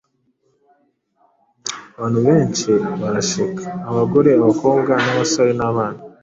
Abantu 1.97 2.19
benshi 2.27 2.69
barashika: 3.01 3.65
abagore, 3.89 4.29
abakobwa 4.41 4.93
n'abasore 5.03 5.51
n'abana. 5.59 5.99